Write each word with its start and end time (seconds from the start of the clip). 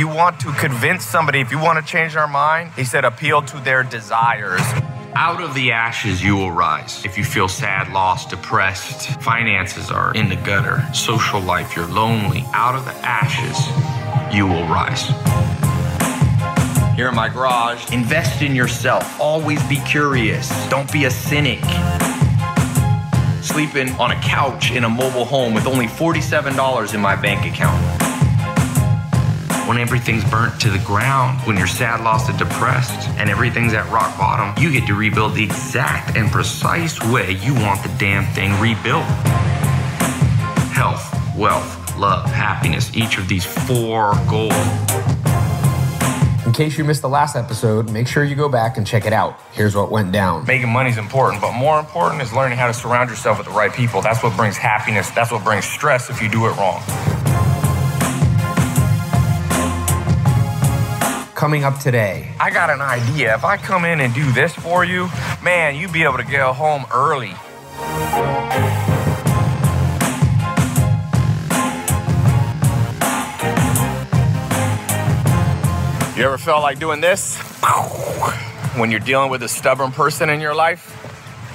you 0.00 0.08
want 0.08 0.40
to 0.40 0.50
convince 0.54 1.04
somebody, 1.04 1.40
if 1.40 1.50
you 1.50 1.58
want 1.58 1.78
to 1.78 1.84
change 1.84 2.14
their 2.14 2.26
mind, 2.26 2.72
he 2.72 2.84
said, 2.84 3.04
appeal 3.04 3.42
to 3.42 3.58
their 3.58 3.82
desires. 3.82 4.62
Out 5.14 5.42
of 5.42 5.52
the 5.52 5.72
ashes, 5.72 6.24
you 6.24 6.36
will 6.36 6.52
rise. 6.52 7.04
If 7.04 7.18
you 7.18 7.24
feel 7.24 7.48
sad, 7.48 7.92
lost, 7.92 8.30
depressed, 8.30 9.20
finances 9.20 9.90
are 9.90 10.14
in 10.14 10.30
the 10.30 10.36
gutter, 10.36 10.82
social 10.94 11.38
life, 11.38 11.76
you're 11.76 11.86
lonely, 11.86 12.46
out 12.54 12.74
of 12.74 12.86
the 12.86 12.94
ashes, 13.04 14.34
you 14.34 14.46
will 14.46 14.66
rise. 14.68 15.08
Here 16.96 17.10
in 17.10 17.14
my 17.14 17.28
garage, 17.28 17.92
invest 17.92 18.40
in 18.40 18.54
yourself. 18.54 19.20
Always 19.20 19.62
be 19.68 19.80
curious. 19.80 20.48
Don't 20.70 20.90
be 20.90 21.04
a 21.04 21.10
cynic. 21.10 21.62
Sleeping 23.42 23.90
on 23.96 24.12
a 24.12 24.20
couch 24.22 24.70
in 24.70 24.84
a 24.84 24.88
mobile 24.88 25.26
home 25.26 25.52
with 25.52 25.66
only 25.66 25.86
$47 25.86 26.94
in 26.94 27.00
my 27.02 27.16
bank 27.16 27.44
account 27.44 27.99
when 29.70 29.78
everything's 29.78 30.28
burnt 30.28 30.60
to 30.60 30.68
the 30.68 30.80
ground, 30.80 31.38
when 31.46 31.56
you're 31.56 31.64
sad, 31.64 32.00
lost, 32.00 32.28
and 32.28 32.36
depressed, 32.36 33.08
and 33.10 33.30
everything's 33.30 33.72
at 33.72 33.88
rock 33.92 34.18
bottom, 34.18 34.52
you 34.60 34.72
get 34.72 34.84
to 34.84 34.94
rebuild 34.94 35.32
the 35.32 35.44
exact 35.44 36.16
and 36.16 36.28
precise 36.28 37.00
way 37.04 37.30
you 37.34 37.54
want 37.54 37.80
the 37.84 37.88
damn 37.96 38.24
thing 38.34 38.50
rebuilt. 38.60 39.04
Health, 40.74 41.14
wealth, 41.38 41.96
love, 41.96 42.28
happiness, 42.32 42.90
each 42.96 43.16
of 43.16 43.28
these 43.28 43.44
four 43.44 44.14
goals. 44.28 44.50
In 46.44 46.52
case 46.52 46.76
you 46.76 46.82
missed 46.82 47.02
the 47.02 47.08
last 47.08 47.36
episode, 47.36 47.92
make 47.92 48.08
sure 48.08 48.24
you 48.24 48.34
go 48.34 48.48
back 48.48 48.76
and 48.76 48.84
check 48.84 49.06
it 49.06 49.12
out. 49.12 49.38
Here's 49.52 49.76
what 49.76 49.92
went 49.92 50.10
down. 50.10 50.46
Making 50.46 50.70
money 50.70 50.90
is 50.90 50.98
important, 50.98 51.40
but 51.40 51.52
more 51.52 51.78
important 51.78 52.22
is 52.22 52.32
learning 52.32 52.58
how 52.58 52.66
to 52.66 52.74
surround 52.74 53.08
yourself 53.08 53.38
with 53.38 53.46
the 53.46 53.52
right 53.52 53.72
people. 53.72 54.02
That's 54.02 54.20
what 54.20 54.36
brings 54.36 54.56
happiness. 54.56 55.10
That's 55.10 55.30
what 55.30 55.44
brings 55.44 55.64
stress 55.64 56.10
if 56.10 56.20
you 56.20 56.28
do 56.28 56.46
it 56.46 56.56
wrong. 56.56 56.82
Coming 61.40 61.64
up 61.64 61.78
today. 61.78 62.28
I 62.38 62.50
got 62.50 62.68
an 62.68 62.82
idea. 62.82 63.34
If 63.34 63.46
I 63.46 63.56
come 63.56 63.86
in 63.86 64.02
and 64.02 64.12
do 64.12 64.30
this 64.32 64.52
for 64.52 64.84
you, 64.84 65.08
man, 65.42 65.74
you'd 65.74 65.90
be 65.90 66.02
able 66.02 66.18
to 66.18 66.22
get 66.22 66.42
home 66.42 66.84
early. 66.92 67.28
You 76.14 76.26
ever 76.26 76.36
felt 76.36 76.60
like 76.60 76.78
doing 76.78 77.00
this? 77.00 77.38
When 78.76 78.90
you're 78.90 79.00
dealing 79.00 79.30
with 79.30 79.42
a 79.42 79.48
stubborn 79.48 79.92
person 79.92 80.28
in 80.28 80.42
your 80.42 80.54
life? 80.54 80.94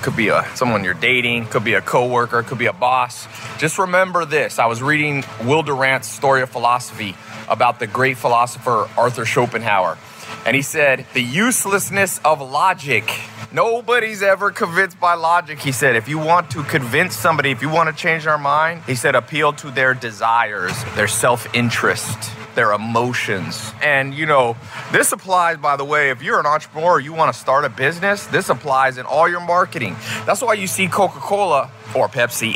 Could 0.02 0.16
be 0.16 0.30
a 0.30 0.48
someone 0.56 0.84
you're 0.84 0.96
dating, 0.96 1.46
could 1.46 1.64
be 1.64 1.76
a 1.76 1.82
coworker, 1.82 2.42
could 2.42 2.58
be 2.58 2.66
a 2.66 2.74
boss. 2.74 3.28
Just 3.60 3.78
remember 3.78 4.26
this. 4.26 4.58
I 4.58 4.66
was 4.66 4.82
reading 4.82 5.24
Will 5.44 5.62
Durant's 5.62 6.08
Story 6.08 6.42
of 6.42 6.50
Philosophy 6.50 7.16
about 7.48 7.80
the 7.80 7.88
great 7.88 8.18
philosopher 8.18 8.90
Arthur 8.98 9.26
Schopenhauer. 9.26 9.98
And 10.46 10.56
he 10.56 10.62
said, 10.62 11.06
The 11.14 11.24
uselessness 11.24 12.20
of 12.24 12.42
logic. 12.42 13.10
Nobody's 13.52 14.22
ever 14.22 14.52
convinced 14.52 15.00
by 15.00 15.14
logic. 15.14 15.60
He 15.60 15.72
said, 15.72 15.96
if 15.96 16.10
you 16.10 16.18
want 16.18 16.52
to 16.52 16.64
convince 16.64 17.16
somebody, 17.16 17.52
if 17.52 17.62
you 17.62 17.70
want 17.70 17.90
to 17.90 17.96
change 17.96 18.26
their 18.26 18.38
mind, 18.38 18.82
he 18.86 18.96
said, 18.96 19.16
appeal 19.16 19.54
to 19.54 19.72
their 19.72 19.94
desires, 19.94 20.74
their 20.96 21.08
self 21.08 21.48
interest, 21.56 22.18
their 22.56 22.72
emotions. 22.72 23.74
And, 23.84 24.14
you 24.14 24.26
know, 24.26 24.58
this 24.92 25.12
applies, 25.12 25.58
by 25.58 25.76
the 25.78 25.86
way, 25.86 26.10
if 26.10 26.24
you're 26.24 26.40
an 26.40 26.46
entrepreneur, 26.46 27.00
you 27.00 27.14
want 27.14 27.34
to 27.34 27.40
start 27.40 27.66
a 27.66 27.70
business, 27.70 28.26
this 28.28 28.50
applies 28.50 28.98
in 28.98 29.06
all 29.06 29.30
your 29.30 29.42
marketing. 29.42 29.96
That's 30.26 30.42
why 30.42 30.54
you 30.54 30.68
see 30.68 30.88
Coca 30.88 31.20
Cola 31.20 31.72
or 31.96 32.08
Pepsi, 32.08 32.54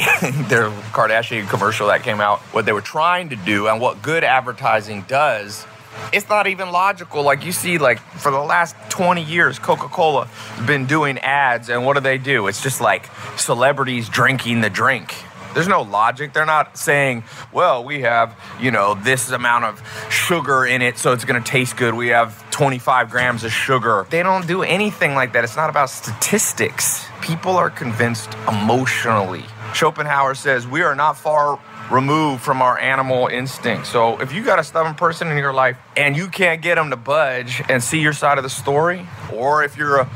their 0.50 0.69
Kardashian 0.91 1.47
commercial 1.50 1.88
that 1.88 2.03
came 2.03 2.22
out, 2.22 2.39
what 2.53 2.66
they 2.66 2.73
were 2.73 2.81
trying 2.81 3.30
to 3.30 3.36
do 3.36 3.67
and 3.67 3.80
what 3.80 4.02
good 4.02 4.23
advertising 4.23 5.03
does 5.08 5.66
it's 6.11 6.30
not 6.30 6.47
even 6.47 6.72
logical. 6.72 7.23
Like 7.23 7.45
you 7.45 7.52
see, 7.52 7.78
like 7.78 8.00
for 8.00 8.31
the 8.31 8.39
last 8.39 8.75
20 8.89 9.23
years, 9.23 9.59
Coca-Cola 9.59 10.25
has 10.25 10.67
been 10.67 10.86
doing 10.86 11.17
ads, 11.19 11.69
and 11.69 11.86
what 11.86 11.95
do 11.95 12.00
they 12.00 12.17
do? 12.17 12.47
It's 12.47 12.61
just 12.61 12.81
like 12.81 13.09
celebrities 13.38 14.09
drinking 14.09 14.62
the 14.62 14.69
drink. 14.69 15.13
There's 15.54 15.68
no 15.68 15.82
logic. 15.82 16.34
They're 16.34 16.46
not 16.46 16.78
saying, 16.78 17.24
well, 17.52 17.84
we 17.84 18.02
have, 18.02 18.36
you 18.60 18.72
know, 18.72 18.96
this 18.96 19.32
amount 19.32 19.66
of 19.66 19.82
sugar 20.10 20.66
in 20.66 20.82
it, 20.82 20.98
so 20.98 21.14
it's 21.14 21.26
gonna 21.26 21.42
taste 21.42 21.78
good. 21.78 21.94
We 21.94 22.10
have 22.10 22.50
25 22.52 23.10
grams 23.10 23.44
of 23.44 23.52
sugar. 23.52 24.06
They 24.10 24.24
don't 24.24 24.48
do 24.48 24.64
anything 24.64 25.16
like 25.16 25.34
that. 25.34 25.44
It's 25.44 25.56
not 25.56 25.70
about 25.70 25.90
statistics. 25.90 27.06
People 27.22 27.56
are 27.58 27.70
convinced 27.70 28.34
emotionally. 28.48 29.44
Schopenhauer 29.74 30.36
says, 30.36 30.68
we 30.68 30.82
are 30.82 30.96
not 30.96 31.18
far 31.18 31.60
removed 31.92 32.44
from 32.44 32.62
our 32.62 32.78
animal 32.78 33.28
instinct. 33.28 33.88
So 33.88 34.20
if 34.22 34.31
you 34.34 34.44
got 34.44 34.60
a 34.60 34.64
stubborn 34.64 34.96
person 34.96 35.30
in 35.30 35.38
your 35.38 35.54
life 35.54 35.78
and 35.98 36.16
you 36.16 36.28
can't 36.28 36.62
get 36.62 36.76
them 36.76 36.92
to 36.92 36.96
budge 36.96 37.62
and 37.68 37.84
see 37.84 38.00
your 38.00 38.14
side 38.14 38.38
of 38.38 38.44
the 38.44 38.50
story, 38.50 39.08
or 39.34 39.64
if 39.64 39.78
you're 39.78 40.02
a 40.02 40.10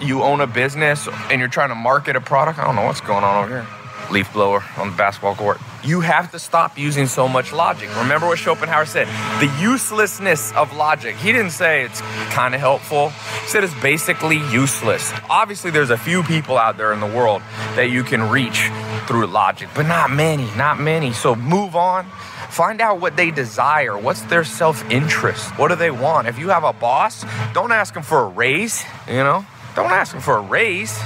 you 0.00 0.22
own 0.22 0.40
a 0.40 0.46
business 0.46 1.08
and 1.30 1.40
you're 1.40 1.48
trying 1.48 1.68
to 1.68 1.74
market 1.74 2.16
a 2.16 2.20
product, 2.20 2.58
I 2.58 2.64
don't 2.64 2.76
know 2.76 2.84
what's 2.84 3.00
going 3.00 3.22
on 3.24 3.44
over 3.44 3.62
here. 3.62 3.79
Leaf 4.10 4.32
blower 4.32 4.62
on 4.76 4.90
the 4.90 4.96
basketball 4.96 5.34
court. 5.34 5.58
You 5.84 6.00
have 6.00 6.30
to 6.32 6.38
stop 6.38 6.78
using 6.78 7.06
so 7.06 7.28
much 7.28 7.52
logic. 7.52 7.88
Remember 7.96 8.26
what 8.26 8.38
Schopenhauer 8.38 8.86
said 8.86 9.06
the 9.40 9.50
uselessness 9.60 10.52
of 10.52 10.74
logic. 10.74 11.16
He 11.16 11.32
didn't 11.32 11.52
say 11.52 11.82
it's 11.82 12.00
kind 12.32 12.54
of 12.54 12.60
helpful, 12.60 13.10
he 13.10 13.48
said 13.48 13.64
it's 13.64 13.80
basically 13.80 14.38
useless. 14.50 15.12
Obviously, 15.28 15.70
there's 15.70 15.90
a 15.90 15.98
few 15.98 16.22
people 16.22 16.58
out 16.58 16.76
there 16.76 16.92
in 16.92 17.00
the 17.00 17.06
world 17.06 17.42
that 17.76 17.90
you 17.90 18.02
can 18.02 18.28
reach 18.28 18.70
through 19.06 19.26
logic, 19.26 19.68
but 19.74 19.86
not 19.86 20.10
many, 20.10 20.44
not 20.56 20.80
many. 20.80 21.12
So 21.12 21.34
move 21.34 21.76
on. 21.76 22.06
Find 22.50 22.80
out 22.80 23.00
what 23.00 23.16
they 23.16 23.30
desire. 23.30 23.96
What's 23.96 24.22
their 24.22 24.44
self 24.44 24.88
interest? 24.90 25.56
What 25.58 25.68
do 25.68 25.76
they 25.76 25.90
want? 25.90 26.26
If 26.26 26.38
you 26.38 26.48
have 26.48 26.64
a 26.64 26.72
boss, 26.72 27.24
don't 27.54 27.72
ask 27.72 27.94
them 27.94 28.02
for 28.02 28.24
a 28.24 28.28
raise, 28.28 28.84
you 29.06 29.14
know? 29.14 29.46
Don't 29.76 29.92
ask 29.92 30.12
them 30.12 30.20
for 30.20 30.36
a 30.36 30.40
raise. 30.40 30.98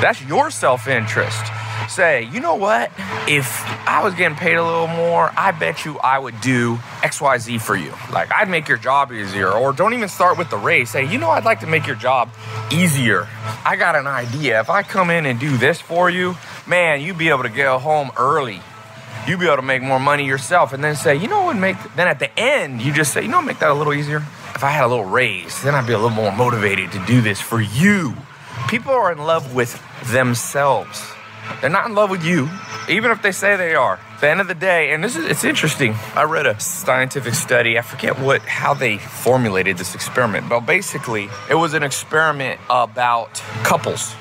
That's 0.00 0.22
your 0.22 0.50
self 0.50 0.88
interest. 0.88 1.44
Say, 1.88 2.24
you 2.24 2.40
know 2.40 2.56
what? 2.56 2.90
If 3.28 3.62
I 3.88 4.02
was 4.02 4.14
getting 4.14 4.36
paid 4.36 4.54
a 4.54 4.64
little 4.64 4.88
more, 4.88 5.32
I 5.36 5.52
bet 5.52 5.84
you 5.84 5.98
I 5.98 6.18
would 6.18 6.40
do 6.40 6.76
XYZ 7.02 7.60
for 7.60 7.76
you. 7.76 7.92
Like, 8.12 8.32
I'd 8.32 8.48
make 8.48 8.68
your 8.68 8.78
job 8.78 9.12
easier. 9.12 9.50
Or 9.50 9.72
don't 9.72 9.94
even 9.94 10.08
start 10.08 10.36
with 10.36 10.50
the 10.50 10.56
raise. 10.56 10.90
Say, 10.90 11.06
you 11.06 11.18
know, 11.18 11.30
I'd 11.30 11.44
like 11.44 11.60
to 11.60 11.66
make 11.66 11.86
your 11.86 11.96
job 11.96 12.28
easier. 12.70 13.28
I 13.64 13.76
got 13.76 13.94
an 13.94 14.06
idea. 14.06 14.60
If 14.60 14.68
I 14.68 14.82
come 14.82 15.10
in 15.10 15.26
and 15.26 15.38
do 15.38 15.56
this 15.56 15.80
for 15.80 16.10
you, 16.10 16.36
man, 16.66 17.00
you'd 17.00 17.18
be 17.18 17.28
able 17.28 17.44
to 17.44 17.48
get 17.48 17.68
home 17.80 18.10
early. 18.16 18.60
You'd 19.26 19.40
be 19.40 19.46
able 19.46 19.56
to 19.56 19.62
make 19.62 19.82
more 19.82 20.00
money 20.00 20.26
yourself. 20.26 20.72
And 20.72 20.82
then 20.82 20.96
say, 20.96 21.16
you 21.16 21.28
know 21.28 21.44
what, 21.44 21.56
make, 21.56 21.76
then 21.94 22.08
at 22.08 22.18
the 22.18 22.36
end, 22.38 22.82
you 22.82 22.92
just 22.92 23.12
say, 23.12 23.22
you 23.22 23.28
know, 23.28 23.42
make 23.42 23.58
that 23.60 23.70
a 23.70 23.74
little 23.74 23.94
easier. 23.94 24.18
If 24.54 24.64
I 24.64 24.70
had 24.70 24.84
a 24.84 24.88
little 24.88 25.04
raise, 25.04 25.62
then 25.62 25.74
I'd 25.74 25.86
be 25.86 25.92
a 25.92 25.98
little 25.98 26.10
more 26.10 26.32
motivated 26.32 26.92
to 26.92 27.04
do 27.06 27.20
this 27.20 27.40
for 27.40 27.60
you. 27.60 28.14
People 28.68 28.92
are 28.92 29.12
in 29.12 29.18
love 29.18 29.54
with 29.54 29.82
themselves. 30.10 31.15
They're 31.60 31.70
not 31.70 31.86
in 31.86 31.94
love 31.94 32.10
with 32.10 32.24
you, 32.24 32.48
even 32.88 33.10
if 33.10 33.22
they 33.22 33.32
say 33.32 33.56
they 33.56 33.74
are. 33.74 33.98
At 34.14 34.20
the 34.20 34.30
end 34.30 34.40
of 34.40 34.48
the 34.48 34.54
day, 34.54 34.92
and 34.92 35.04
this 35.04 35.16
is 35.16 35.24
it's 35.26 35.44
interesting. 35.44 35.94
I 36.14 36.22
read 36.22 36.46
a 36.46 36.58
scientific 36.58 37.34
study. 37.34 37.78
I 37.78 37.82
forget 37.82 38.18
what 38.18 38.42
how 38.42 38.74
they 38.74 38.98
formulated 38.98 39.76
this 39.78 39.94
experiment, 39.94 40.48
but 40.48 40.60
basically, 40.60 41.28
it 41.50 41.54
was 41.54 41.74
an 41.74 41.82
experiment 41.82 42.60
about 42.70 43.42
couples. 43.62 44.14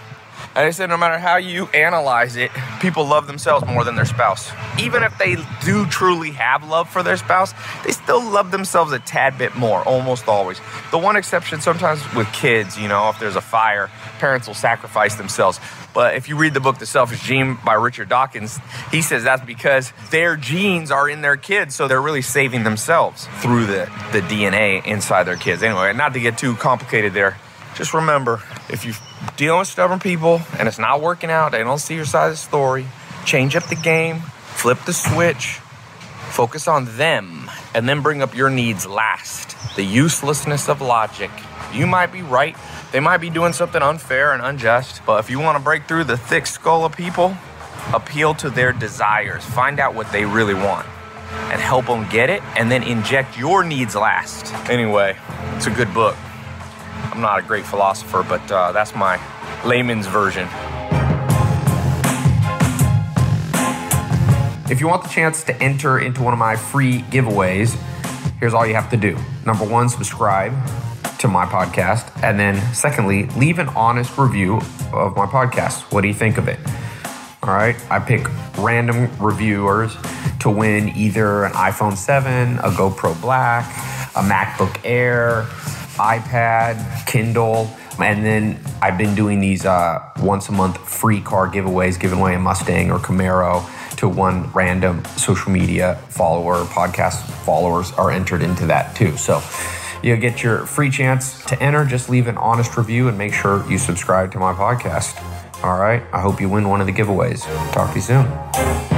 And 0.56 0.66
they 0.66 0.72
said 0.72 0.88
no 0.88 0.96
matter 0.96 1.18
how 1.18 1.36
you 1.36 1.68
analyze 1.68 2.38
it, 2.38 2.50
people 2.80 3.06
love 3.06 3.28
themselves 3.28 3.66
more 3.68 3.84
than 3.84 3.96
their 3.96 4.06
spouse. 4.06 4.52
Even 4.80 5.04
if 5.04 5.18
they 5.18 5.36
do 5.66 5.86
truly 5.88 6.32
have 6.32 6.66
love 6.66 6.90
for 6.90 7.04
their 7.04 7.18
spouse, 7.18 7.54
they 7.84 7.92
still 7.92 8.24
love 8.24 8.52
themselves 8.52 8.94
a 8.94 9.00
tad 9.00 9.38
bit 9.38 9.56
more, 9.58 9.84
almost 9.84 10.30
always. 10.30 10.62
The 10.92 10.98
one 10.98 11.18
exception 11.18 11.60
sometimes 11.60 12.02
with 12.16 12.32
kids, 12.32 12.80
you 12.80 12.88
know, 12.88 13.10
if 13.10 13.20
there's 13.20 13.36
a 13.36 13.42
fire, 13.42 13.92
parents 14.20 14.48
will 14.48 14.56
sacrifice 14.56 15.16
themselves. 15.16 15.60
But 15.94 16.16
if 16.16 16.30
you 16.30 16.38
read 16.38 16.54
the 16.54 16.62
book 16.62 16.78
The 16.78 16.86
Selfish 16.86 17.22
Gene 17.24 17.58
by 17.66 17.74
Richard 17.74 18.08
Dawkins, 18.08 18.58
he 18.92 19.02
says 19.02 19.24
that's 19.26 19.46
because 19.46 19.92
their 20.10 20.38
genes 20.38 20.90
are 20.90 21.10
in 21.10 21.22
their 21.22 21.38
kids, 21.38 21.76
so 21.76 21.90
they're 21.90 22.02
really 22.02 22.22
saving 22.22 22.64
themselves 22.64 23.28
through 23.42 23.66
the, 23.66 23.90
the 24.14 24.22
DNA 24.22 24.86
inside 24.86 25.24
their 25.24 25.38
kids. 25.38 25.64
Anyway, 25.64 25.92
not 25.94 26.14
to 26.14 26.22
get 26.22 26.38
too 26.38 26.56
complicated 26.56 27.14
there, 27.14 27.38
just 27.76 27.94
remember 27.94 28.42
if 28.70 28.86
you're 28.86 28.96
dealing 29.36 29.60
with 29.60 29.68
stubborn 29.68 30.00
people 30.00 30.42
and 30.58 30.68
it's 30.68 30.80
not 30.80 31.02
working 31.02 31.30
out, 31.30 31.52
they 31.52 31.64
don't 31.64 31.80
see 31.80 31.96
your 31.96 32.06
side 32.06 32.28
of 32.28 32.34
the 32.34 32.38
story, 32.38 32.88
change 33.26 33.56
up 33.56 33.68
the 33.68 33.76
game, 33.76 34.20
flip 34.20 34.80
the 34.86 34.94
switch, 34.94 35.60
focus 36.30 36.68
on 36.68 36.86
them, 36.98 37.52
and 37.74 37.88
then 37.88 38.02
bring 38.02 38.22
up 38.22 38.36
your 38.36 38.50
needs 38.50 38.88
last. 38.88 39.56
The 39.76 39.84
uselessness 39.84 40.70
of 40.70 40.82
logic. 40.82 41.32
You 41.74 41.86
might 41.86 42.14
be 42.14 42.22
right, 42.22 42.56
they 42.94 43.02
might 43.02 43.18
be 43.18 43.30
doing 43.30 43.52
something 43.52 43.82
unfair 43.82 44.32
and 44.32 44.42
unjust, 44.42 45.02
but 45.06 45.20
if 45.20 45.30
you 45.30 45.40
want 45.40 45.58
to 45.58 45.64
break 45.64 45.86
through 45.86 46.06
the 46.06 46.18
thick 46.18 46.46
skull 46.46 46.86
of 46.86 46.96
people, 46.96 47.36
appeal 47.94 48.34
to 48.36 48.50
their 48.50 48.72
desires, 48.72 49.44
find 49.44 49.80
out 49.80 49.94
what 49.94 50.12
they 50.14 50.26
really 50.26 50.54
want. 50.54 50.88
And 51.52 51.60
help 51.60 51.88
them 51.88 52.08
get 52.10 52.30
it, 52.30 52.42
and 52.56 52.72
then 52.72 52.84
inject 52.84 53.38
your 53.38 53.64
needs 53.64 53.96
last. 53.96 54.54
Anyway, 54.70 55.18
it's 55.56 55.68
a 55.68 55.72
good 55.72 55.94
book. 55.94 56.16
I'm 57.12 57.22
not 57.22 57.40
a 57.40 57.42
great 57.42 57.66
philosopher, 57.66 58.24
but 58.28 58.52
uh, 58.52 58.72
that's 58.72 58.96
my 58.96 59.20
layman's 59.66 60.08
version. 60.08 60.48
If 64.70 64.80
you 64.80 64.88
want 64.88 65.04
the 65.04 65.10
chance 65.10 65.44
to 65.44 65.56
enter 65.62 66.00
into 66.00 66.24
one 66.24 66.34
of 66.34 66.40
my 66.40 66.56
free 66.56 67.02
giveaways, 67.04 67.78
Here's 68.40 68.54
all 68.54 68.68
you 68.68 68.76
have 68.76 68.90
to 68.90 68.98
do. 68.98 69.18
Number 69.46 69.66
one, 69.66 69.88
subscribe 69.88 70.54
to 71.20 71.28
my 71.28 71.46
podcast. 71.46 72.12
And 72.22 72.38
then, 72.38 72.62
secondly, 72.74 73.28
leave 73.38 73.60
an 73.60 73.70
honest 73.70 74.18
review 74.18 74.58
of 74.92 75.16
my 75.16 75.26
podcast. 75.26 75.92
What 75.94 76.02
do 76.02 76.10
you 76.10 76.14
think 76.14 76.38
of 76.38 76.50
it? 76.50 76.60
All 77.42 77.54
right. 77.54 77.76
I 77.90 78.00
pick 78.00 78.28
random 78.58 79.10
reviewers 79.20 79.96
to 80.42 80.50
win 80.50 80.90
either 80.90 81.46
an 81.46 81.54
iPhone 81.54 81.96
7, 81.96 82.60
a 82.60 82.70
GoPro 82.72 83.20
Black, 83.22 83.66
a 84.16 84.22
MacBook 84.22 84.82
Air, 84.84 85.48
iPad, 85.96 87.06
Kindle. 87.08 87.70
And 88.00 88.26
then 88.26 88.60
I've 88.82 88.98
been 88.98 89.16
doing 89.16 89.40
these 89.40 89.66
uh, 89.66 90.12
once 90.20 90.50
a 90.50 90.52
month 90.52 90.78
free 90.78 91.22
car 91.22 91.50
giveaways, 91.50 92.00
giving 92.00 92.20
away 92.20 92.36
a 92.36 92.40
Mustang 92.40 92.92
or 92.92 93.00
Camaro 93.00 93.66
to 93.98 94.10
one 94.10 94.52
random 94.52 95.04
social 95.18 95.52
media 95.52 95.96
follower, 96.10 96.66
podcast 96.66 97.22
followers 97.46 97.92
are 97.94 98.12
entered 98.12 98.42
into 98.42 98.66
that 98.68 98.96
too. 98.96 99.16
So 99.18 99.42
you'll 100.04 100.20
get 100.20 100.44
your 100.44 100.66
free 100.66 100.90
chance 100.90 101.44
to 101.46 101.62
enter. 101.62 101.86
Just 101.86 102.10
leave 102.10 102.28
an 102.28 102.38
honest 102.38 102.78
review 102.78 103.08
and 103.08 103.18
make 103.18 103.34
sure 103.34 103.70
you 103.70 103.78
subscribe 103.78 104.32
to 104.34 104.40
my 104.40 104.54
podcast. 104.54 105.22
All 105.64 105.80
right. 105.80 106.04
I 106.12 106.20
hope 106.20 106.42
you 106.42 106.50
win 106.50 106.70
one 106.70 106.82
of 106.82 106.88
the 106.88 106.94
giveaways. 106.94 107.42
Talk 107.72 107.90
to 107.92 107.96
you 107.96 108.02
soon. 108.02 108.95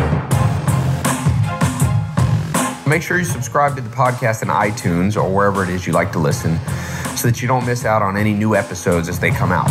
So 2.87 2.91
make 2.91 3.01
sure 3.01 3.17
you 3.17 3.25
subscribe 3.25 3.75
to 3.75 3.81
the 3.81 3.89
podcast 3.89 4.43
in 4.43 4.47
iTunes 4.47 5.21
or 5.21 5.29
wherever 5.29 5.61
it 5.61 5.67
is 5.67 5.85
you 5.85 5.91
like 5.91 6.13
to 6.13 6.19
listen 6.19 6.57
so 7.17 7.27
that 7.27 7.41
you 7.41 7.47
don't 7.49 7.65
miss 7.65 7.83
out 7.83 8.01
on 8.01 8.15
any 8.15 8.31
new 8.31 8.55
episodes 8.55 9.09
as 9.09 9.19
they 9.19 9.29
come 9.29 9.51
out. 9.51 9.67